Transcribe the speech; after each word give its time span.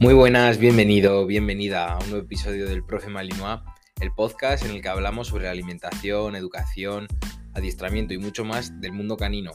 Muy 0.00 0.14
buenas, 0.14 0.58
bienvenido, 0.58 1.26
bienvenida 1.26 1.94
a 1.94 1.98
un 1.98 2.10
nuevo 2.10 2.24
episodio 2.24 2.68
del 2.68 2.84
Profe 2.84 3.08
Malinois, 3.08 3.62
el 4.00 4.12
podcast 4.12 4.64
en 4.64 4.70
el 4.70 4.80
que 4.80 4.88
hablamos 4.88 5.26
sobre 5.26 5.48
alimentación, 5.48 6.36
educación, 6.36 7.08
adiestramiento 7.54 8.14
y 8.14 8.18
mucho 8.18 8.44
más 8.44 8.80
del 8.80 8.92
mundo 8.92 9.16
canino. 9.16 9.50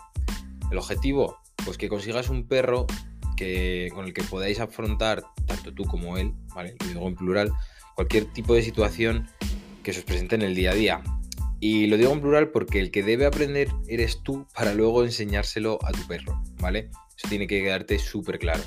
El 0.70 0.80
objetivo, 0.80 1.38
pues 1.64 1.78
que 1.78 1.88
consigas 1.88 2.28
un 2.28 2.46
perro 2.46 2.88
que, 3.38 3.88
con 3.94 4.04
el 4.04 4.14
que 4.14 4.22
podáis 4.24 4.60
afrontar, 4.60 5.24
tanto 5.48 5.74
tú 5.74 5.86
como 5.86 6.18
él, 6.18 6.34
¿vale? 6.54 6.76
Lo 6.82 6.88
digo 6.88 7.08
en 7.08 7.16
plural, 7.16 7.54
cualquier 7.96 8.26
tipo 8.26 8.54
de 8.54 8.64
situación 8.64 9.30
que 9.82 9.94
se 9.94 10.00
os 10.00 10.06
presente 10.06 10.36
en 10.36 10.42
el 10.42 10.56
día 10.56 10.72
a 10.72 10.76
día. 10.76 11.04
Y 11.62 11.88
lo 11.88 11.96
digo 11.96 12.12
en 12.12 12.20
plural 12.20 12.50
porque 12.50 12.82
el 12.82 12.92
que 12.92 13.02
debe 13.02 13.26
aprender 13.26 13.70
eres 13.88 14.22
tú 14.24 14.46
para 14.54 14.74
luego 14.74 15.06
enseñárselo 15.06 15.80
a 15.86 15.94
tu 15.94 16.06
perro, 16.06 16.44
¿vale? 16.60 16.90
Eso 17.18 17.30
tiene 17.30 17.48
que 17.48 17.62
quedarte 17.62 17.98
súper 17.98 18.40
claro. 18.40 18.64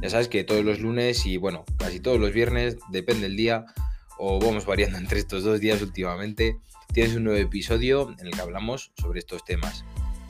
Ya 0.00 0.10
sabes 0.10 0.28
que 0.28 0.44
todos 0.44 0.64
los 0.64 0.80
lunes 0.80 1.26
y 1.26 1.36
bueno, 1.36 1.64
casi 1.76 1.98
todos 1.98 2.20
los 2.20 2.32
viernes, 2.32 2.78
depende 2.90 3.22
del 3.22 3.36
día, 3.36 3.66
o 4.16 4.38
vamos 4.38 4.64
variando 4.64 4.98
entre 4.98 5.18
estos 5.18 5.42
dos 5.42 5.60
días 5.60 5.82
últimamente, 5.82 6.58
tienes 6.92 7.16
un 7.16 7.24
nuevo 7.24 7.40
episodio 7.40 8.14
en 8.18 8.26
el 8.26 8.32
que 8.32 8.40
hablamos 8.40 8.92
sobre 9.00 9.18
estos 9.18 9.44
temas. 9.44 9.84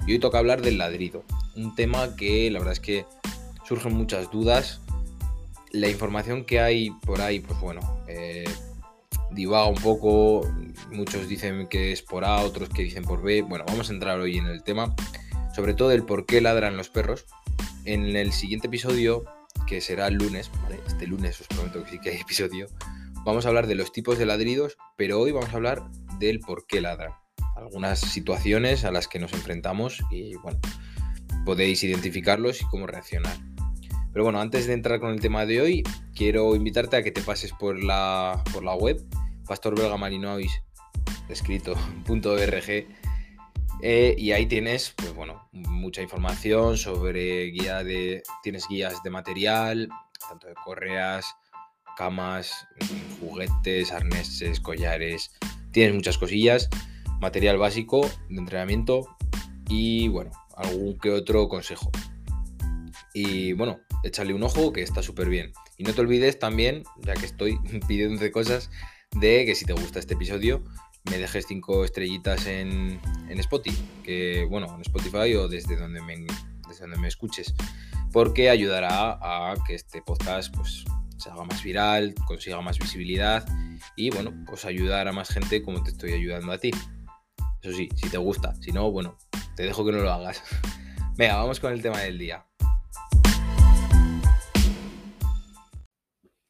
Y 0.06 0.12
hoy 0.12 0.18
toca 0.18 0.38
hablar 0.38 0.62
del 0.62 0.78
ladrido, 0.78 1.24
un 1.54 1.74
tema 1.74 2.16
que 2.16 2.50
la 2.50 2.60
verdad 2.60 2.72
es 2.72 2.80
que 2.80 3.04
surgen 3.66 3.94
muchas 3.94 4.30
dudas. 4.30 4.80
La 5.70 5.88
información 5.88 6.46
que 6.46 6.60
hay 6.60 6.90
por 7.04 7.20
ahí, 7.20 7.40
pues 7.40 7.60
bueno, 7.60 8.02
eh, 8.08 8.44
divaga 9.32 9.66
un 9.66 9.76
poco, 9.76 10.50
muchos 10.90 11.28
dicen 11.28 11.68
que 11.68 11.92
es 11.92 12.00
por 12.00 12.24
A, 12.24 12.40
otros 12.40 12.70
que 12.70 12.82
dicen 12.82 13.04
por 13.04 13.20
B. 13.22 13.42
Bueno, 13.42 13.66
vamos 13.68 13.90
a 13.90 13.92
entrar 13.92 14.18
hoy 14.18 14.38
en 14.38 14.46
el 14.46 14.62
tema, 14.62 14.94
sobre 15.54 15.74
todo 15.74 15.92
el 15.92 16.04
por 16.04 16.24
qué 16.24 16.40
ladran 16.40 16.78
los 16.78 16.88
perros. 16.88 17.26
En 17.84 18.16
el 18.16 18.32
siguiente 18.32 18.68
episodio 18.68 19.24
que 19.68 19.80
será 19.80 20.08
el 20.08 20.14
lunes, 20.14 20.50
Este 20.86 21.06
lunes 21.06 21.40
os 21.40 21.46
prometo 21.46 21.84
que 21.84 21.90
sí 21.90 21.98
que 21.98 22.10
hay 22.10 22.16
episodio. 22.20 22.66
Vamos 23.24 23.44
a 23.44 23.48
hablar 23.48 23.66
de 23.66 23.74
los 23.74 23.92
tipos 23.92 24.18
de 24.18 24.24
ladridos, 24.26 24.78
pero 24.96 25.20
hoy 25.20 25.32
vamos 25.32 25.50
a 25.50 25.56
hablar 25.56 25.82
del 26.18 26.40
por 26.40 26.66
qué 26.66 26.80
ladran. 26.80 27.12
Algunas 27.56 28.00
situaciones 28.00 28.84
a 28.84 28.92
las 28.92 29.08
que 29.08 29.18
nos 29.18 29.32
enfrentamos 29.32 30.02
y 30.10 30.36
bueno, 30.36 30.58
podéis 31.44 31.82
identificarlos 31.84 32.62
y 32.62 32.64
cómo 32.66 32.86
reaccionar. 32.86 33.36
Pero 34.12 34.24
bueno, 34.24 34.40
antes 34.40 34.66
de 34.66 34.72
entrar 34.72 35.00
con 35.00 35.10
el 35.10 35.20
tema 35.20 35.44
de 35.44 35.60
hoy, 35.60 35.82
quiero 36.14 36.54
invitarte 36.56 36.96
a 36.96 37.02
que 37.02 37.12
te 37.12 37.20
pases 37.20 37.52
por 37.52 37.82
la, 37.82 38.42
por 38.52 38.64
la 38.64 38.74
web 38.74 39.04
pastorbelgamarinois, 39.46 40.62
escrito, 41.28 41.74
eh, 43.82 44.14
y 44.18 44.32
ahí 44.32 44.46
tienes, 44.46 44.92
pues 44.96 45.14
bueno, 45.14 45.48
mucha 45.52 46.02
información 46.02 46.76
sobre 46.76 47.46
guía 47.46 47.84
de. 47.84 48.22
Tienes 48.42 48.66
guías 48.68 49.02
de 49.02 49.10
material, 49.10 49.88
tanto 50.28 50.48
de 50.48 50.54
correas, 50.64 51.34
camas, 51.96 52.66
juguetes, 53.20 53.92
arneses, 53.92 54.60
collares. 54.60 55.32
Tienes 55.72 55.94
muchas 55.94 56.18
cosillas, 56.18 56.68
material 57.20 57.58
básico 57.58 58.08
de 58.28 58.38
entrenamiento 58.38 59.16
y 59.68 60.08
bueno, 60.08 60.30
algún 60.56 60.98
que 60.98 61.10
otro 61.10 61.48
consejo. 61.48 61.90
Y 63.14 63.52
bueno, 63.52 63.80
échale 64.02 64.34
un 64.34 64.42
ojo 64.42 64.72
que 64.72 64.82
está 64.82 65.02
súper 65.02 65.28
bien. 65.28 65.52
Y 65.76 65.84
no 65.84 65.92
te 65.92 66.00
olvides 66.00 66.38
también, 66.38 66.84
ya 66.98 67.14
que 67.14 67.26
estoy 67.26 67.58
pidiendo 67.88 68.30
cosas, 68.32 68.70
de 69.12 69.44
que 69.46 69.54
si 69.54 69.64
te 69.64 69.72
gusta 69.72 69.98
este 69.98 70.14
episodio, 70.14 70.64
me 71.04 71.18
dejes 71.18 71.46
cinco 71.46 71.84
estrellitas 71.84 72.46
en, 72.46 73.00
Spotify, 73.28 73.82
que 74.02 74.46
bueno, 74.48 74.74
en 74.74 74.80
Spotify 74.82 75.34
o 75.34 75.48
desde 75.48 75.76
donde 75.76 76.00
me, 76.02 76.26
desde 76.68 76.82
donde 76.82 76.98
me 76.98 77.08
escuches, 77.08 77.54
porque 78.12 78.50
ayudará 78.50 79.18
a 79.20 79.54
que 79.66 79.74
este 79.74 80.02
podcast 80.02 80.54
pues 80.54 80.84
se 81.16 81.30
haga 81.30 81.44
más 81.44 81.62
viral, 81.62 82.14
consiga 82.26 82.60
más 82.60 82.78
visibilidad 82.78 83.46
y 83.96 84.10
bueno, 84.10 84.32
pues 84.46 84.64
ayudar 84.64 85.08
a 85.08 85.12
más 85.12 85.28
gente 85.28 85.62
como 85.62 85.82
te 85.82 85.90
estoy 85.90 86.12
ayudando 86.12 86.52
a 86.52 86.58
ti. 86.58 86.70
Eso 87.62 87.76
sí, 87.76 87.88
si 87.96 88.08
te 88.08 88.18
gusta, 88.18 88.54
si 88.56 88.72
no, 88.72 88.90
bueno, 88.90 89.18
te 89.56 89.64
dejo 89.64 89.84
que 89.84 89.92
no 89.92 89.98
lo 89.98 90.12
hagas. 90.12 90.42
Venga, 91.16 91.36
vamos 91.36 91.58
con 91.58 91.72
el 91.72 91.82
tema 91.82 91.98
del 91.98 92.18
día. 92.18 92.46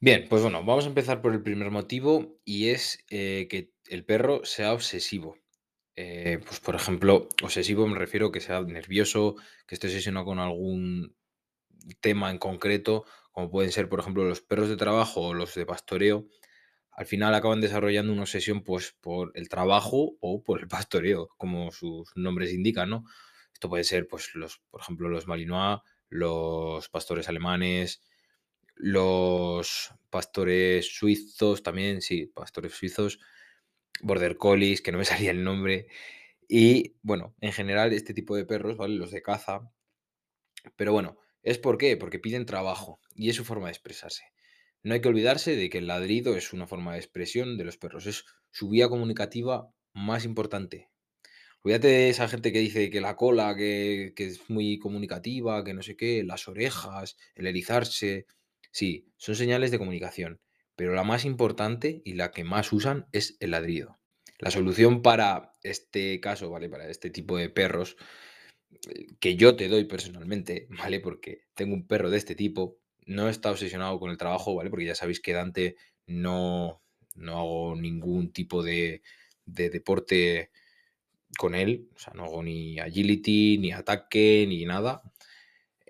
Bien, 0.01 0.27
pues 0.29 0.41
bueno, 0.41 0.63
vamos 0.63 0.85
a 0.85 0.87
empezar 0.87 1.21
por 1.21 1.33
el 1.33 1.41
primer 1.41 1.71
motivo 1.71 2.39
y 2.45 2.69
es 2.69 3.03
eh, 3.09 3.47
que 3.49 3.73
el 3.89 4.05
perro 4.05 4.45
sea 4.45 4.73
obsesivo. 4.73 5.37
Eh, 5.95 6.39
pues 6.45 6.59
por 6.59 6.75
ejemplo, 6.75 7.27
obsesivo 7.43 7.85
me 7.87 7.97
refiero 7.97 8.31
que 8.31 8.39
sea 8.39 8.61
nervioso, 8.61 9.35
que 9.67 9.75
esté 9.75 9.87
obsesionado 9.87 10.25
con 10.25 10.39
algún 10.39 11.15
tema 12.01 12.31
en 12.31 12.37
concreto, 12.37 13.05
como 13.31 13.51
pueden 13.51 13.71
ser, 13.71 13.89
por 13.89 13.99
ejemplo, 13.99 14.23
los 14.23 14.41
perros 14.41 14.69
de 14.69 14.77
trabajo 14.77 15.21
o 15.21 15.33
los 15.33 15.55
de 15.55 15.65
pastoreo, 15.65 16.27
al 16.91 17.05
final 17.05 17.33
acaban 17.33 17.61
desarrollando 17.61 18.11
una 18.11 18.23
obsesión 18.23 18.63
pues 18.63 18.93
por 19.01 19.31
el 19.35 19.49
trabajo 19.49 20.17
o 20.19 20.43
por 20.43 20.59
el 20.59 20.67
pastoreo, 20.89 21.29
como 21.37 21.71
sus 21.71 22.11
nombres 22.15 22.53
indican, 22.53 22.89
¿no? 22.89 23.05
Esto 23.53 23.69
puede 23.69 23.83
ser, 23.83 24.07
pues, 24.07 24.35
los, 24.35 24.59
por 24.69 24.81
ejemplo, 24.81 25.09
los 25.09 25.27
Malinois, 25.27 25.79
los 26.09 26.87
pastores 26.89 27.27
alemanes, 27.27 28.01
los 28.75 29.93
pastores 30.09 30.95
suizos 30.95 31.61
también, 31.61 32.01
sí, 32.01 32.27
pastores 32.27 32.73
suizos, 32.73 33.19
border 34.01 34.37
collies, 34.37 34.81
que 34.81 34.91
no 34.91 34.97
me 34.97 35.05
salía 35.05 35.31
el 35.31 35.43
nombre, 35.43 35.87
y 36.47 36.95
bueno, 37.01 37.35
en 37.41 37.51
general 37.53 37.93
este 37.93 38.13
tipo 38.13 38.35
de 38.35 38.45
perros, 38.45 38.77
¿vale? 38.77 38.95
Los 38.95 39.11
de 39.11 39.21
caza, 39.21 39.71
pero 40.75 40.93
bueno, 40.93 41.17
¿es 41.43 41.57
por 41.57 41.77
qué? 41.77 41.95
Porque 41.97 42.19
piden 42.19 42.45
trabajo 42.45 42.99
y 43.15 43.29
es 43.29 43.35
su 43.35 43.45
forma 43.45 43.67
de 43.67 43.73
expresarse. 43.73 44.23
No 44.81 44.93
hay 44.93 45.01
que 45.01 45.09
olvidarse 45.09 45.55
de 45.55 45.69
que 45.69 45.79
el 45.79 45.87
ladrido 45.87 46.35
es 46.35 46.53
una 46.53 46.67
forma 46.67 46.93
de 46.93 46.99
expresión 46.99 47.57
de 47.57 47.65
los 47.65 47.77
perros, 47.77 48.07
es 48.07 48.25
su 48.51 48.69
vía 48.69 48.89
comunicativa 48.89 49.71
más 49.93 50.25
importante. 50.25 50.89
Olvídate 51.61 51.87
de 51.87 52.09
esa 52.09 52.29
gente 52.29 52.53
que 52.53 52.59
dice 52.59 52.89
que 52.89 53.01
la 53.01 53.15
cola, 53.17 53.55
que, 53.55 54.13
que 54.15 54.27
es 54.27 54.49
muy 54.49 54.79
comunicativa, 54.79 55.63
que 55.63 55.73
no 55.73 55.83
sé 55.83 55.97
qué, 55.97 56.23
las 56.23 56.47
orejas, 56.47 57.17
el 57.35 57.47
erizarse, 57.47 58.25
Sí, 58.71 59.07
son 59.17 59.35
señales 59.35 59.71
de 59.71 59.79
comunicación, 59.79 60.39
pero 60.79 60.93
la 60.93 61.03
más 61.03 61.25
importante 61.25 62.01
y 62.05 62.13
la 62.13 62.31
que 62.31 62.45
más 62.45 62.71
usan 62.71 63.05
es 63.11 63.35
el 63.41 63.51
ladrido. 63.51 63.99
La 64.37 64.49
solución 64.49 65.01
para 65.01 65.51
este 65.61 66.21
caso, 66.21 66.49
¿vale? 66.49 66.69
Para 66.69 66.87
este 66.89 67.09
tipo 67.09 67.35
de 67.35 67.49
perros, 67.49 67.97
eh, 68.89 69.07
que 69.19 69.35
yo 69.35 69.57
te 69.57 69.67
doy 69.67 69.83
personalmente, 69.83 70.67
¿vale? 70.79 71.01
Porque 71.01 71.41
tengo 71.53 71.73
un 71.73 71.85
perro 71.85 72.09
de 72.09 72.17
este 72.17 72.33
tipo, 72.33 72.77
no 73.05 73.27
está 73.27 73.51
obsesionado 73.51 73.99
con 73.99 74.09
el 74.09 74.17
trabajo, 74.17 74.55
¿vale? 74.55 74.69
Porque 74.69 74.85
ya 74.85 74.95
sabéis 74.95 75.19
que 75.19 75.33
Dante 75.33 75.75
no, 76.07 76.81
no 77.13 77.39
hago 77.39 77.75
ningún 77.75 78.31
tipo 78.31 78.63
de, 78.63 79.01
deporte 79.45 80.49
con 81.37 81.55
él, 81.55 81.89
o 81.93 81.99
sea, 81.99 82.13
no 82.13 82.23
hago 82.23 82.41
ni 82.41 82.79
agility, 82.79 83.57
ni 83.57 83.73
ataque, 83.73 84.45
ni 84.47 84.63
nada. 84.63 85.01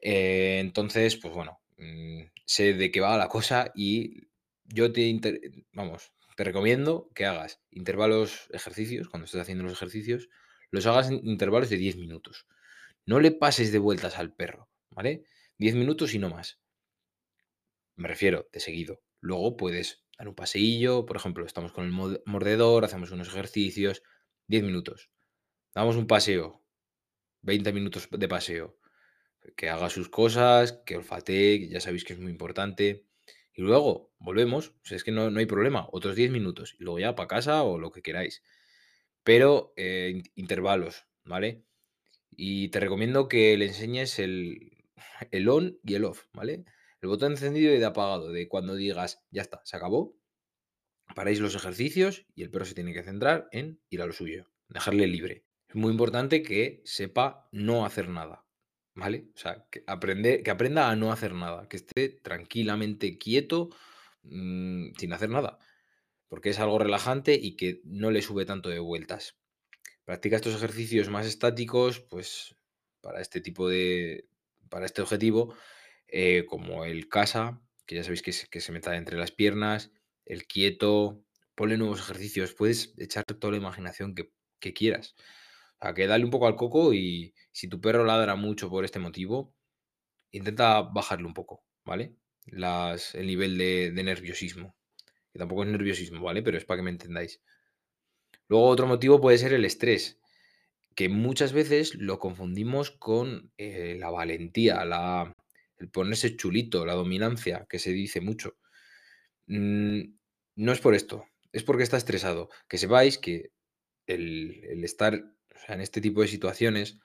Eh, 0.01 0.57
entonces, 0.59 1.15
pues 1.15 1.31
bueno, 1.31 1.61
mm, 1.77 2.21
sé 2.43 2.73
de 2.73 2.89
qué 2.89 3.01
va 3.01 3.19
la 3.19 3.29
cosa 3.29 3.71
y 3.75 4.28
yo 4.73 4.91
te, 4.91 5.65
vamos, 5.73 6.13
te 6.35 6.43
recomiendo 6.43 7.09
que 7.13 7.25
hagas 7.25 7.61
intervalos 7.71 8.49
ejercicios, 8.51 9.09
cuando 9.09 9.25
estés 9.25 9.41
haciendo 9.41 9.63
los 9.63 9.73
ejercicios, 9.73 10.29
los 10.71 10.85
hagas 10.85 11.09
en 11.09 11.25
intervalos 11.27 11.69
de 11.69 11.77
10 11.77 11.97
minutos. 11.97 12.47
No 13.05 13.19
le 13.19 13.31
pases 13.31 13.71
de 13.71 13.79
vueltas 13.79 14.17
al 14.17 14.33
perro, 14.33 14.69
¿vale? 14.89 15.23
10 15.57 15.75
minutos 15.75 16.13
y 16.13 16.19
no 16.19 16.29
más. 16.29 16.59
Me 17.95 18.07
refiero 18.07 18.47
de 18.53 18.59
seguido. 18.59 19.01
Luego 19.19 19.57
puedes 19.57 20.05
dar 20.17 20.27
un 20.27 20.35
paseillo, 20.35 21.05
por 21.05 21.17
ejemplo, 21.17 21.45
estamos 21.45 21.73
con 21.73 21.85
el 21.85 22.21
mordedor, 22.25 22.85
hacemos 22.85 23.11
unos 23.11 23.27
ejercicios, 23.27 24.03
10 24.47 24.63
minutos. 24.63 25.09
Damos 25.73 25.95
un 25.95 26.07
paseo, 26.07 26.63
20 27.41 27.73
minutos 27.73 28.07
de 28.11 28.27
paseo 28.27 28.79
que 29.55 29.69
haga 29.69 29.89
sus 29.89 30.09
cosas, 30.09 30.81
que 30.85 30.95
olfatee, 30.95 31.69
ya 31.69 31.79
sabéis 31.79 32.03
que 32.03 32.13
es 32.13 32.19
muy 32.19 32.31
importante. 32.31 33.05
Y 33.59 33.61
luego 33.61 34.13
volvemos, 34.19 34.73
es 34.89 35.03
que 35.03 35.11
no, 35.11 35.37
hay 35.37 35.45
problema, 35.45 35.89
otros 35.91 36.15
10 36.15 36.31
minutos, 36.31 36.77
y 36.79 36.83
luego 36.85 36.99
ya 36.99 37.15
para 37.15 37.27
casa 37.27 37.63
o 37.63 37.77
lo 37.77 37.91
que 37.91 38.01
queráis. 38.01 38.41
Pero 39.21 39.73
eh, 39.75 40.23
intervalos, 40.35 41.07
¿vale? 41.25 41.65
Y 42.29 42.69
te 42.69 42.79
recomiendo 42.79 43.27
que 43.27 43.57
le 43.57 43.65
enseñes 43.65 44.17
el, 44.17 44.85
el 45.31 45.49
on 45.49 45.77
y 45.83 45.95
el 45.95 46.05
off, 46.05 46.27
¿vale? 46.31 46.63
El 47.01 47.09
botón 47.09 47.33
encendido 47.33 47.73
y 47.73 47.79
de 47.79 47.85
apagado, 47.85 48.31
de 48.31 48.47
cuando 48.47 48.75
digas, 48.75 49.25
ya 49.29 49.41
está, 49.41 49.59
se 49.65 49.75
acabó, 49.75 50.17
paráis 51.13 51.41
los 51.41 51.53
ejercicios 51.53 52.27
y 52.35 52.43
el 52.43 52.51
perro 52.51 52.63
se 52.63 52.75
tiene 52.75 52.93
que 52.93 53.03
centrar 53.03 53.49
en 53.51 53.81
ir 53.89 54.01
a 54.01 54.05
lo 54.05 54.13
suyo, 54.13 54.49
dejarle 54.69 55.05
libre. 55.05 55.43
Es 55.67 55.75
muy 55.75 55.91
importante 55.91 56.43
que 56.43 56.81
sepa 56.85 57.49
no 57.51 57.85
hacer 57.85 58.07
nada, 58.07 58.45
¿Vale? 58.99 59.29
O 59.33 59.37
sea, 59.37 59.65
que, 59.71 59.83
aprende, 59.87 60.43
que 60.43 60.51
aprenda 60.51 60.89
a 60.89 60.95
no 60.95 61.11
hacer 61.13 61.33
nada, 61.33 61.69
que 61.69 61.77
esté 61.77 62.09
tranquilamente 62.09 63.17
quieto, 63.17 63.69
mm, 64.23 64.91
sin 64.97 65.13
hacer 65.13 65.29
nada, 65.29 65.57
porque 66.27 66.49
es 66.49 66.59
algo 66.59 66.79
relajante 66.79 67.33
y 67.35 67.55
que 67.55 67.81
no 67.85 68.11
le 68.11 68.21
sube 68.21 68.45
tanto 68.45 68.69
de 68.69 68.79
vueltas. 68.79 69.37
Practica 70.03 70.35
estos 70.35 70.55
ejercicios 70.55 71.09
más 71.09 71.25
estáticos, 71.25 72.01
pues 72.01 72.55
para 73.01 73.21
este 73.21 73.39
tipo 73.41 73.69
de, 73.69 74.27
para 74.69 74.85
este 74.85 75.01
objetivo, 75.01 75.55
eh, 76.07 76.45
como 76.47 76.83
el 76.83 77.07
casa, 77.07 77.61
que 77.85 77.95
ya 77.95 78.03
sabéis 78.03 78.21
que 78.21 78.33
se, 78.33 78.47
que 78.47 78.59
se 78.59 78.73
meta 78.73 78.97
entre 78.97 79.17
las 79.17 79.31
piernas, 79.31 79.91
el 80.25 80.45
quieto, 80.45 81.23
ponle 81.55 81.77
nuevos 81.77 82.01
ejercicios, 82.01 82.53
puedes 82.53 82.93
echar 82.97 83.23
toda 83.23 83.51
la 83.51 83.57
imaginación 83.57 84.13
que, 84.13 84.31
que 84.59 84.73
quieras. 84.73 85.15
Sea, 85.81 85.93
que 85.93 86.07
dale 86.07 86.25
un 86.25 86.31
poco 86.31 86.47
al 86.47 86.55
coco 86.55 86.93
y 86.93 87.33
si 87.51 87.67
tu 87.67 87.79
perro 87.81 88.03
ladra 88.05 88.35
mucho 88.35 88.69
por 88.69 88.85
este 88.85 88.99
motivo, 88.99 89.55
intenta 90.31 90.81
bajarle 90.81 91.27
un 91.27 91.33
poco, 91.33 91.63
¿vale? 91.85 92.15
Las, 92.45 93.15
el 93.15 93.27
nivel 93.27 93.57
de, 93.57 93.91
de 93.91 94.03
nerviosismo. 94.03 94.75
Que 95.31 95.39
tampoco 95.39 95.63
es 95.63 95.69
nerviosismo, 95.69 96.21
¿vale? 96.21 96.41
Pero 96.41 96.57
es 96.57 96.65
para 96.65 96.79
que 96.79 96.83
me 96.83 96.89
entendáis. 96.91 97.41
Luego 98.47 98.67
otro 98.67 98.87
motivo 98.87 99.21
puede 99.21 99.37
ser 99.37 99.53
el 99.53 99.63
estrés, 99.63 100.19
que 100.95 101.07
muchas 101.07 101.53
veces 101.53 101.95
lo 101.95 102.19
confundimos 102.19 102.91
con 102.91 103.51
eh, 103.57 103.95
la 103.99 104.09
valentía, 104.09 104.83
la, 104.85 105.35
el 105.77 105.89
ponerse 105.89 106.35
chulito, 106.35 106.85
la 106.85 106.95
dominancia, 106.95 107.65
que 107.69 107.79
se 107.79 107.91
dice 107.91 108.21
mucho. 108.21 108.57
Mm, 109.47 110.01
no 110.55 110.71
es 110.71 110.81
por 110.81 110.95
esto, 110.95 111.25
es 111.51 111.63
porque 111.63 111.83
está 111.83 111.97
estresado. 111.97 112.49
Que 112.67 112.77
sepáis 112.77 113.17
que 113.17 113.51
el, 114.07 114.63
el 114.65 114.83
estar 114.83 115.23
o 115.55 115.59
sea, 115.65 115.75
en 115.75 115.81
este 115.81 116.01
tipo 116.01 116.21
de 116.21 116.27
situaciones, 116.27 116.99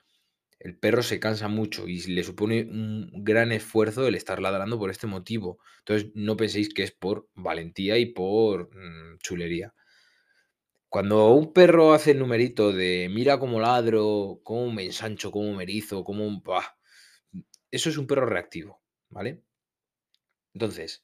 el 0.58 0.78
perro 0.78 1.02
se 1.02 1.20
cansa 1.20 1.48
mucho 1.48 1.86
y 1.88 2.00
le 2.02 2.24
supone 2.24 2.62
un 2.62 3.10
gran 3.24 3.52
esfuerzo 3.52 4.06
el 4.06 4.14
estar 4.14 4.40
ladrando 4.40 4.78
por 4.78 4.90
este 4.90 5.06
motivo. 5.06 5.58
Entonces, 5.80 6.10
no 6.14 6.36
penséis 6.36 6.72
que 6.72 6.82
es 6.82 6.92
por 6.92 7.28
valentía 7.34 7.98
y 7.98 8.06
por 8.06 8.74
mm, 8.74 9.18
chulería. 9.18 9.74
Cuando 10.88 11.30
un 11.34 11.52
perro 11.52 11.92
hace 11.92 12.12
el 12.12 12.20
numerito 12.20 12.72
de 12.72 13.10
mira 13.10 13.38
cómo 13.38 13.60
ladro, 13.60 14.40
cómo 14.44 14.70
me 14.72 14.84
ensancho, 14.84 15.32
cómo 15.32 15.54
me 15.54 15.64
erizo, 15.64 16.04
cómo... 16.04 16.42
Eso 17.70 17.90
es 17.90 17.98
un 17.98 18.06
perro 18.06 18.26
reactivo, 18.26 18.80
¿vale? 19.10 19.42
Entonces, 20.52 21.02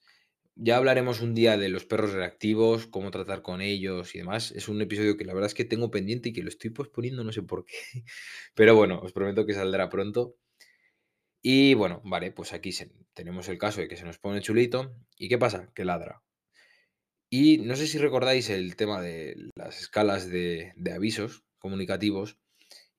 ya 0.60 0.76
hablaremos 0.76 1.20
un 1.20 1.34
día 1.34 1.56
de 1.58 1.68
los 1.68 1.84
perros 1.86 2.12
reactivos, 2.12 2.86
cómo 2.86 3.10
tratar 3.10 3.42
con 3.42 3.60
ellos 3.60 4.14
y 4.14 4.18
demás. 4.18 4.52
Es 4.52 4.68
un 4.68 4.80
episodio 4.82 5.16
que 5.16 5.24
la 5.24 5.34
verdad 5.34 5.48
es 5.48 5.54
que 5.54 5.64
tengo 5.64 5.90
pendiente 5.90 6.30
y 6.30 6.32
que 6.32 6.42
lo 6.42 6.48
estoy 6.48 6.70
posponiendo, 6.70 7.24
no 7.24 7.32
sé 7.32 7.42
por 7.42 7.64
qué. 7.66 7.76
Pero 8.54 8.74
bueno, 8.76 9.00
os 9.02 9.12
prometo 9.12 9.46
que 9.46 9.54
saldrá 9.54 9.88
pronto. 9.90 10.36
Y 11.42 11.74
bueno, 11.74 12.00
vale, 12.04 12.32
pues 12.32 12.54
aquí 12.54 12.72
se- 12.72 12.92
tenemos 13.12 13.46
el 13.50 13.58
caso 13.58 13.82
de 13.82 13.88
que 13.88 13.96
se 13.98 14.04
nos 14.06 14.18
pone 14.18 14.40
chulito. 14.40 14.96
¿Y 15.18 15.28
qué 15.28 15.36
pasa? 15.36 15.70
Que 15.74 15.84
ladra. 15.84 16.22
Y 17.30 17.58
no 17.58 17.76
sé 17.76 17.86
si 17.86 17.98
recordáis 17.98 18.50
el 18.50 18.76
tema 18.76 19.00
de 19.00 19.36
las 19.56 19.80
escalas 19.80 20.28
de, 20.28 20.72
de 20.76 20.92
avisos 20.92 21.44
comunicativos 21.58 22.38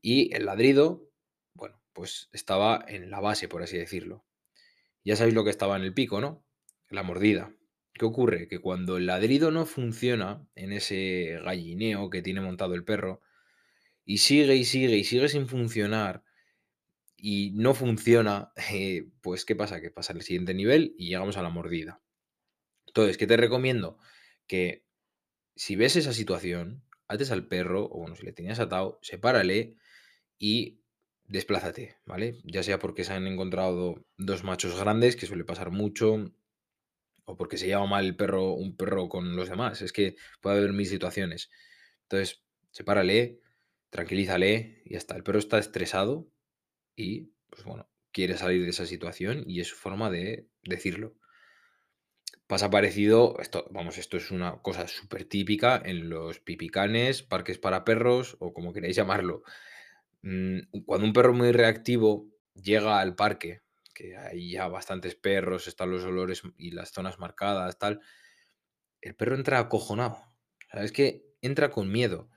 y 0.02 0.34
el 0.36 0.46
ladrido, 0.46 1.10
bueno, 1.56 1.81
pues 1.94 2.30
estaba 2.34 2.86
en 2.88 3.12
la 3.12 3.22
base, 3.22 3.48
por 3.50 3.64
así 3.64 3.78
decirlo. 3.78 4.25
Ya 5.06 5.16
sabéis 5.18 5.36
lo 5.36 5.44
que 5.46 5.52
estaba 5.52 5.78
en 5.78 5.84
el 5.84 5.94
pico, 5.94 6.22
¿no? 6.22 6.46
La 6.92 7.04
mordida. 7.04 7.56
¿Qué 7.94 8.04
ocurre? 8.04 8.50
Que 8.50 8.60
cuando 8.60 8.98
el 8.98 9.06
ladrido 9.06 9.50
no 9.50 9.66
funciona 9.66 10.46
en 10.56 10.74
ese 10.74 11.40
gallineo 11.42 12.10
que 12.10 12.22
tiene 12.22 12.42
montado 12.42 12.76
el 12.76 12.84
perro 12.84 13.22
y 14.04 14.18
sigue 14.18 14.58
y 14.58 14.66
sigue 14.66 14.98
y 14.98 15.06
sigue 15.06 15.30
sin 15.30 15.48
funcionar 15.48 16.26
y 17.16 17.52
no 17.52 17.74
funciona, 17.74 18.52
eh, 18.74 19.08
pues 19.22 19.46
¿qué 19.46 19.56
pasa? 19.56 19.80
Que 19.80 19.90
pasa 19.90 20.12
al 20.12 20.22
siguiente 20.22 20.54
nivel 20.54 20.94
y 20.98 21.08
llegamos 21.08 21.38
a 21.38 21.42
la 21.42 21.50
mordida. 21.50 22.02
Entonces, 22.88 23.18
¿qué 23.18 23.26
te 23.26 23.38
recomiendo? 23.38 23.98
Que 24.46 24.86
si 25.56 25.78
ves 25.78 25.96
esa 25.96 26.12
situación, 26.12 26.84
ates 27.08 27.32
al 27.32 27.48
perro, 27.48 27.86
o 27.86 28.00
bueno, 28.00 28.18
si 28.18 28.26
le 28.26 28.34
tenías 28.34 28.60
atado, 28.60 29.00
sepárale 29.02 29.78
y 30.38 30.82
desplázate, 31.24 31.96
¿vale? 32.06 32.42
Ya 32.44 32.64
sea 32.64 32.80
porque 32.80 33.06
se 33.06 33.14
han 33.14 33.28
encontrado 33.28 34.06
dos 34.18 34.44
machos 34.44 34.78
grandes, 34.78 35.16
que 35.16 35.26
suele 35.26 35.46
pasar 35.46 35.72
mucho, 35.72 36.34
o 37.25 37.38
porque 37.38 37.57
se 37.57 37.68
lleva 37.68 37.85
mal 37.85 38.06
el 38.06 38.15
perro, 38.15 38.53
un 38.53 38.75
perro 38.75 39.09
con 39.09 39.35
los 39.35 39.50
demás. 39.50 39.81
Es 39.81 39.94
que 39.94 40.15
puede 40.41 40.57
haber 40.57 40.73
mil 40.73 40.85
situaciones. 40.85 41.50
Entonces, 42.03 42.44
sepárale, 42.71 43.39
tranquilízale 43.89 44.81
y 44.85 44.94
ya 44.94 44.97
está. 44.97 45.15
El 45.15 45.23
perro 45.23 45.39
está 45.39 45.59
estresado 45.59 46.27
y, 46.95 47.31
pues 47.50 47.63
bueno, 47.63 47.89
quiere 48.12 48.38
salir 48.38 48.63
de 48.63 48.69
esa 48.69 48.85
situación 48.85 49.44
y 49.47 49.62
es 49.62 49.68
su 49.68 49.75
forma 49.75 50.09
de 50.09 50.47
decirlo. 50.63 51.15
Pasa 52.47 52.69
parecido, 52.69 53.38
esto, 53.39 53.65
vamos, 53.71 53.97
esto 53.97 54.18
es 54.18 54.29
una 54.29 54.62
cosa 54.62 54.88
súper 54.88 55.23
típica 55.23 55.81
en 55.83 56.09
los 56.09 56.39
pipicanes, 56.39 57.23
parques 57.23 57.57
para 57.57 57.85
perros 57.85 58.35
o 58.39 58.53
como 58.53 58.73
queráis 58.73 58.95
llamarlo. 58.97 59.44
Mm, 60.21 60.59
cuando 60.85 61.07
un 61.07 61.13
perro 61.13 61.33
muy 61.33 61.51
reactivo 61.51 62.27
llega 62.56 63.00
al 63.00 63.15
parque, 63.15 63.62
hay 64.18 64.51
ya 64.51 64.68
bastantes 64.68 65.15
perros, 65.15 65.68
están 65.68 65.92
los 65.92 66.03
olores 66.03 66.42
y 66.57 66.71
las 66.71 66.92
zonas 66.92 67.19
marcadas, 67.19 67.77
tal, 67.77 68.01
el 69.01 69.15
perro 69.15 69.36
entra 69.36 69.59
acojonado. 69.59 70.18
Es 70.74 70.92
que 70.92 71.25
entra 71.42 71.69
con 71.69 71.92
miedo 71.92 72.30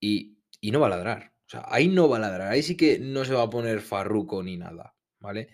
y, 0.00 0.38
y 0.60 0.70
no 0.70 0.80
va 0.80 0.86
a 0.86 0.90
ladrar. 0.90 1.32
O 1.46 1.50
sea, 1.50 1.64
ahí 1.68 1.88
no 1.88 2.08
va 2.08 2.16
a 2.16 2.20
ladrar, 2.20 2.52
ahí 2.52 2.62
sí 2.62 2.76
que 2.76 2.98
no 2.98 3.24
se 3.24 3.34
va 3.34 3.42
a 3.42 3.50
poner 3.50 3.80
farruco 3.80 4.42
ni 4.42 4.56
nada, 4.56 4.94
¿vale? 5.18 5.48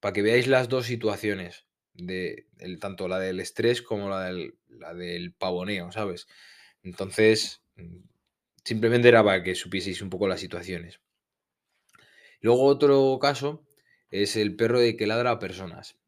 Para 0.00 0.12
que 0.12 0.22
veáis 0.22 0.46
las 0.46 0.68
dos 0.68 0.86
situaciones, 0.86 1.66
de 1.94 2.46
el, 2.58 2.78
tanto 2.78 3.08
la 3.08 3.18
del 3.18 3.40
estrés 3.40 3.82
como 3.82 4.08
la 4.08 4.24
del, 4.24 4.58
la 4.68 4.94
del 4.94 5.32
pavoneo, 5.32 5.90
¿sabes? 5.90 6.28
Entonces, 6.82 7.62
mm, 7.76 7.98
simplemente 8.64 9.08
era 9.08 9.24
para 9.24 9.42
que 9.42 9.54
supieseis 9.54 10.00
un 10.02 10.10
poco 10.10 10.28
las 10.28 10.40
situaciones. 10.40 11.00
Luego 12.40 12.64
otro 12.64 13.18
caso 13.20 13.65
es 14.22 14.36
el 14.36 14.56
perro 14.56 14.80
de 14.80 14.96
que 14.96 15.06
ladra 15.06 15.32
a 15.32 15.38
personas. 15.38 15.98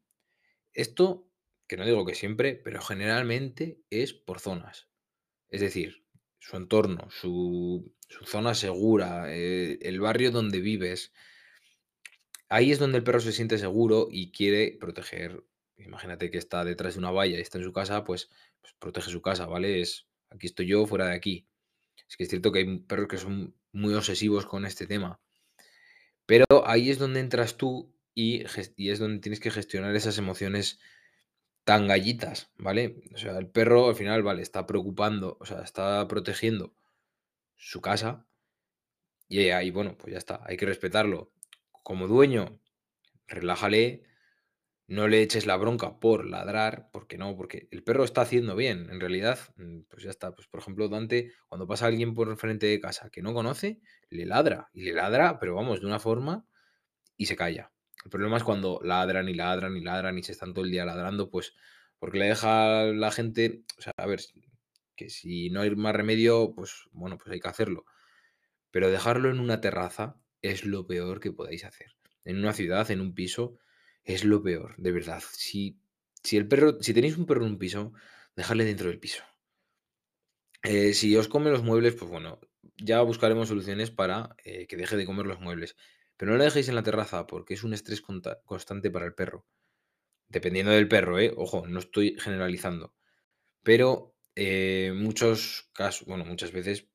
Esto, 0.73 1.27
que 1.67 1.77
no 1.77 1.85
digo 1.85 2.05
que 2.05 2.15
siempre, 2.15 2.55
pero 2.55 2.81
generalmente 2.81 3.81
es 3.89 4.13
por 4.13 4.39
zonas. 4.39 4.87
Es 5.49 5.61
decir, 5.61 6.05
su 6.39 6.57
entorno, 6.57 7.09
su, 7.11 7.93
su 8.07 8.25
zona 8.25 8.55
segura, 8.55 9.25
eh, 9.33 9.79
el 9.81 9.99
barrio 9.99 10.31
donde 10.31 10.61
vives. 10.61 11.13
Ahí 12.47 12.71
es 12.71 12.79
donde 12.79 12.97
el 12.97 13.03
perro 13.03 13.19
se 13.19 13.31
siente 13.31 13.57
seguro 13.57 14.07
y 14.09 14.31
quiere 14.31 14.77
proteger. 14.79 15.43
Imagínate 15.77 16.31
que 16.31 16.37
está 16.37 16.65
detrás 16.65 16.95
de 16.95 16.99
una 16.99 17.11
valla 17.11 17.37
y 17.37 17.41
está 17.41 17.57
en 17.57 17.63
su 17.63 17.73
casa, 17.73 18.03
pues, 18.03 18.29
pues 18.61 18.73
protege 18.79 19.11
su 19.11 19.21
casa, 19.21 19.45
¿vale? 19.45 19.81
Es 19.81 20.07
aquí 20.29 20.47
estoy 20.47 20.67
yo, 20.67 20.85
fuera 20.85 21.07
de 21.07 21.15
aquí. 21.15 21.47
Es 22.07 22.17
que 22.17 22.23
es 22.23 22.29
cierto 22.29 22.51
que 22.51 22.59
hay 22.59 22.79
perros 22.79 23.07
que 23.07 23.17
son 23.17 23.55
muy 23.71 23.93
obsesivos 23.93 24.45
con 24.45 24.65
este 24.65 24.87
tema. 24.87 25.19
Pero 26.25 26.45
ahí 26.65 26.89
es 26.89 26.99
donde 26.99 27.19
entras 27.19 27.57
tú 27.57 27.93
y, 28.19 28.89
es 28.89 28.99
donde 28.99 29.19
tienes 29.19 29.39
que 29.39 29.49
gestionar 29.49 29.95
esas 29.95 30.17
emociones 30.17 30.79
tan 31.63 31.87
gallitas, 31.87 32.51
¿vale? 32.57 33.01
O 33.13 33.17
sea, 33.17 33.37
el 33.37 33.47
perro 33.47 33.87
al 33.89 33.95
final, 33.95 34.23
vale, 34.23 34.41
está 34.41 34.67
preocupando, 34.67 35.37
o 35.39 35.45
sea, 35.45 35.61
está 35.61 36.05
protegiendo 36.07 36.75
su 37.55 37.79
casa 37.81 38.25
y 39.29 39.49
ahí, 39.51 39.71
bueno, 39.71 39.97
pues 39.97 40.11
ya 40.11 40.17
está, 40.17 40.41
hay 40.45 40.57
que 40.57 40.65
respetarlo. 40.65 41.31
Como 41.83 42.07
dueño, 42.07 42.59
relájale, 43.27 44.03
no 44.87 45.07
le 45.07 45.21
eches 45.21 45.45
la 45.45 45.55
bronca 45.55 45.99
por 45.99 46.25
ladrar, 46.25 46.89
porque 46.91 47.17
no, 47.17 47.37
porque 47.37 47.69
el 47.71 47.83
perro 47.83 48.03
está 48.03 48.21
haciendo 48.21 48.55
bien, 48.55 48.89
en 48.89 48.99
realidad, 48.99 49.39
mm, 49.55 49.81
pues 49.89 50.03
ya 50.03 50.09
está. 50.09 50.33
Pues 50.35 50.47
por 50.47 50.59
ejemplo, 50.59 50.89
Dante, 50.89 51.31
cuando 51.47 51.67
pasa 51.67 51.85
alguien 51.87 52.13
por 52.13 52.35
frente 52.37 52.67
de 52.67 52.81
casa 52.81 53.09
que 53.11 53.21
no 53.21 53.33
conoce, 53.33 53.79
le 54.09 54.25
ladra, 54.25 54.69
y 54.73 54.83
le 54.83 54.93
ladra, 54.93 55.39
pero 55.39 55.55
vamos, 55.55 55.79
de 55.81 55.87
una 55.87 55.99
forma 55.99 56.45
y 57.17 57.27
se 57.27 57.35
calla. 57.35 57.71
El 58.09 58.11
problema 58.11 58.37
es 58.37 58.43
cuando 58.43 58.79
ladran 58.83 59.29
y 59.29 59.35
ladran 59.35 59.77
y 59.77 59.81
ladran 59.81 60.17
y 60.17 60.23
se 60.23 60.31
están 60.31 60.51
todo 60.51 60.65
el 60.65 60.71
día 60.71 60.83
ladrando, 60.83 61.29
pues 61.29 61.53
porque 61.99 62.17
le 62.17 62.25
deja 62.25 62.81
a 62.81 62.85
la 62.85 63.11
gente, 63.11 63.61
o 63.77 63.81
sea, 63.83 63.93
a 63.97 64.07
ver, 64.07 64.19
que 64.95 65.11
si 65.11 65.51
no 65.51 65.61
hay 65.61 65.75
más 65.75 65.95
remedio, 65.95 66.55
pues 66.55 66.89
bueno, 66.91 67.19
pues 67.19 67.29
hay 67.29 67.39
que 67.39 67.49
hacerlo. 67.49 67.85
Pero 68.71 68.89
dejarlo 68.89 69.29
en 69.29 69.39
una 69.39 69.61
terraza 69.61 70.15
es 70.41 70.65
lo 70.65 70.87
peor 70.87 71.19
que 71.19 71.31
podáis 71.31 71.65
hacer. 71.65 71.97
En 72.25 72.39
una 72.39 72.53
ciudad, 72.53 72.89
en 72.89 72.99
un 72.99 73.13
piso, 73.13 73.59
es 74.03 74.23
lo 74.23 74.41
peor, 74.41 74.73
de 74.79 74.91
verdad. 74.91 75.21
Si, 75.31 75.79
si 76.23 76.37
el 76.37 76.47
perro, 76.47 76.81
si 76.81 76.95
tenéis 76.95 77.15
un 77.15 77.27
perro 77.27 77.45
en 77.45 77.51
un 77.51 77.59
piso, 77.59 77.93
dejadle 78.35 78.65
dentro 78.65 78.89
del 78.89 78.97
piso. 78.97 79.21
Eh, 80.63 80.95
si 80.95 81.15
os 81.15 81.27
come 81.27 81.51
los 81.51 81.61
muebles, 81.61 81.93
pues 81.93 82.09
bueno, 82.09 82.39
ya 82.75 83.01
buscaremos 83.01 83.49
soluciones 83.49 83.91
para 83.91 84.35
eh, 84.43 84.65
que 84.65 84.77
deje 84.77 84.97
de 84.97 85.05
comer 85.05 85.27
los 85.27 85.39
muebles. 85.39 85.75
Pero 86.19 86.33
no 86.33 86.37
le 86.37 86.43
dejéis 86.43 86.67
en 86.67 86.75
la 86.75 86.83
terraza 86.83 87.25
porque 87.27 87.53
es 87.53 87.63
un 87.63 87.73
estrés 87.73 88.03
constante 88.43 88.91
para 88.91 89.05
el 89.05 89.13
perro. 89.13 89.45
Dependiendo 90.27 90.73
del 90.73 90.89
perro, 90.89 91.17
¿eh? 91.17 91.33
Ojo, 91.37 91.65
no 91.65 91.79
estoy 91.79 92.17
generalizando. 92.19 92.93
Pero 93.63 94.17
eh, 94.35 94.91
muchos 94.93 95.69
casos, 95.73 96.05
bueno, 96.05 96.25
muchas 96.25 96.51
veces 96.51 96.89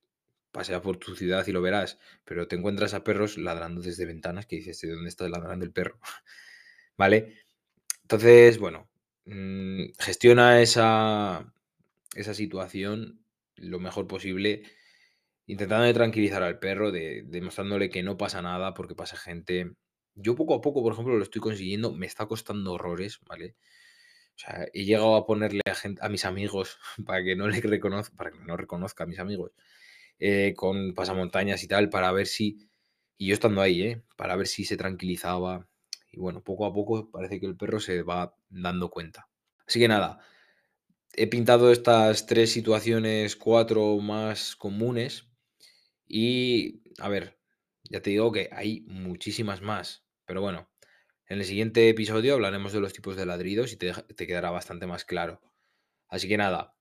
pasea 0.52 0.83
por 0.83 0.99
tu 0.99 1.16
ciudad 1.16 1.47
y 1.47 1.52
lo 1.52 1.62
verás, 1.62 1.99
pero 2.26 2.49
te 2.49 2.57
encuentras 2.57 2.93
a 2.93 3.02
perros 3.02 3.38
ladrando 3.38 3.81
desde 3.81 4.04
ventanas 4.04 4.45
que 4.45 4.57
dices, 4.57 4.78
¿de 4.83 4.93
dónde 4.93 5.09
está 5.09 5.26
ladrando 5.26 5.64
el 5.64 5.73
perro? 5.73 5.99
¿Vale? 6.99 7.38
Entonces, 8.02 8.59
bueno, 8.59 8.90
mm, 9.25 9.85
gestiona 9.99 10.61
esa, 10.61 11.50
esa 12.14 12.35
situación 12.35 13.25
lo 13.57 13.81
mejor 13.81 14.07
posible, 14.07 14.64
intentando 15.47 15.93
tranquilizar 15.95 16.43
al 16.43 16.59
perro, 16.59 16.93
de, 16.93 17.23
demostrándole 17.27 17.91
que 17.91 18.03
no 18.03 18.17
pasa 18.17 18.43
nada 18.43 18.75
porque 18.75 18.95
pasa 18.95 19.17
gente. 19.17 19.73
Yo 20.15 20.35
poco 20.37 20.55
a 20.55 20.61
poco, 20.61 20.83
por 20.83 20.93
ejemplo, 20.93 21.17
lo 21.17 21.23
estoy 21.25 21.41
consiguiendo, 21.41 21.93
me 21.93 22.07
está 22.07 22.27
costando 22.27 22.73
horrores, 22.75 23.21
¿vale? 23.29 23.57
O 24.37 24.39
sea, 24.39 24.67
he 24.73 24.85
llegado 24.85 25.17
a 25.17 25.27
ponerle 25.27 25.61
a, 25.71 25.75
gen- 25.75 25.99
a 26.01 26.09
mis 26.09 26.25
amigos 26.25 26.79
para 27.07 27.23
que 27.25 27.37
no 27.37 27.49
le 27.49 27.61
reconozca, 27.61 28.17
para 28.17 28.31
que 28.33 28.39
no 28.41 28.57
reconozca 28.57 29.05
a 29.05 29.07
mis 29.07 29.19
amigos 29.19 29.53
eh, 30.19 30.55
con 30.57 30.95
pasamontañas 30.95 31.63
y 31.65 31.69
tal, 31.69 31.91
para 31.91 32.13
ver 32.13 32.27
si, 32.27 32.59
y 33.19 33.29
yo 33.29 33.35
estando 33.35 33.61
ahí, 33.63 33.83
¿eh? 33.83 34.03
para 34.17 34.37
ver 34.37 34.47
si 34.49 34.65
se 34.65 34.77
tranquilizaba. 34.77 35.69
Y 36.13 36.19
bueno, 36.21 36.43
poco 36.43 36.67
a 36.67 36.75
poco 36.75 37.11
parece 37.11 37.41
que 37.41 37.47
el 37.47 37.57
perro 37.57 37.81
se 37.81 38.03
va 38.03 38.37
dando 38.51 38.91
cuenta. 38.91 39.29
Así 39.67 39.81
que 39.81 39.89
nada, 39.89 40.21
he 41.15 41.27
pintado 41.27 41.73
estas 41.73 42.27
tres 42.27 42.53
situaciones, 42.53 43.37
cuatro 43.37 43.99
más 43.99 44.57
comunes. 44.57 45.29
Y, 46.06 46.82
a 46.99 47.08
ver, 47.08 47.38
ya 47.84 48.00
te 48.00 48.11
digo 48.11 48.32
que 48.32 48.49
hay 48.52 48.82
muchísimas 48.82 49.62
más. 49.62 50.04
Pero 50.26 50.40
bueno, 50.40 50.70
en 51.28 51.38
el 51.38 51.44
siguiente 51.44 51.88
episodio 51.88 52.34
hablaremos 52.34 52.73
de 52.73 52.80
los 52.80 52.92
tipos 52.92 53.16
de 53.16 53.26
ladridos 53.26 53.73
y 53.73 53.76
te, 53.76 53.92
te 53.92 54.26
quedará 54.26 54.50
bastante 54.50 54.87
más 54.87 55.04
claro. 55.04 55.40
Así 56.08 56.28
que 56.28 56.37
nada, 56.37 56.75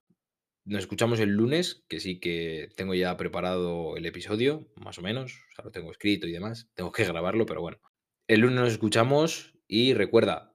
nos 0.64 0.80
escuchamos 0.80 1.20
el 1.20 1.30
lunes, 1.30 1.84
que 1.88 2.00
sí 2.00 2.20
que 2.20 2.70
tengo 2.76 2.94
ya 2.94 3.16
preparado 3.16 3.96
el 3.96 4.06
episodio, 4.06 4.66
más 4.76 4.98
o 4.98 5.02
menos. 5.02 5.32
O 5.50 5.54
sea, 5.54 5.64
lo 5.64 5.70
tengo 5.70 5.90
escrito 5.90 6.26
y 6.26 6.32
demás. 6.32 6.68
Tengo 6.74 6.92
que 6.92 7.04
grabarlo, 7.04 7.44
pero 7.46 7.60
bueno. 7.60 7.78
El 8.26 8.40
lunes 8.40 8.60
nos 8.60 8.72
escuchamos 8.72 9.54
y 9.68 9.92
recuerda, 9.92 10.54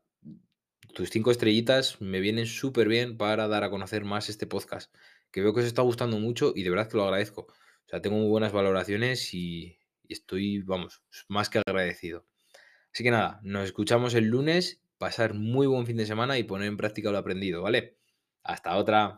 tus 0.93 1.11
cinco 1.11 1.29
estrellitas 1.29 2.01
me 2.01 2.19
vienen 2.19 2.47
súper 2.47 2.87
bien 2.87 3.17
para 3.17 3.47
dar 3.47 3.63
a 3.63 3.69
conocer 3.69 4.03
más 4.03 4.29
este 4.29 4.47
podcast, 4.47 4.93
que 5.31 5.41
veo 5.41 5.53
que 5.53 5.59
os 5.59 5.67
está 5.67 5.83
gustando 5.83 6.17
mucho 6.17 6.53
y 6.55 6.63
de 6.63 6.71
verdad 6.71 6.89
que 6.89 6.97
lo 6.97 7.03
agradezco. 7.03 7.47
O 7.89 7.91
sea, 7.91 8.03
tengo 8.03 8.17
muy 8.17 8.27
buenas 8.27 8.51
valoraciones 8.51 9.33
y, 9.33 9.79
estoy, 10.07 10.61
vamos, 10.61 11.01
más 11.27 11.49
que 11.49 11.57
agradecido. 11.57 12.23
Así 12.93 13.03
que 13.03 13.09
nada, 13.09 13.39
nos 13.41 13.63
escuchamos 13.65 14.13
el 14.13 14.25
lunes, 14.25 14.83
pasar 14.99 15.33
muy 15.33 15.65
buen 15.65 15.87
fin 15.87 15.97
de 15.97 16.05
semana 16.05 16.37
y 16.37 16.43
poner 16.43 16.67
en 16.67 16.77
práctica 16.77 17.09
lo 17.09 17.17
aprendido, 17.17 17.63
¿vale? 17.63 17.97
Hasta 18.43 18.75
otra. 18.77 19.17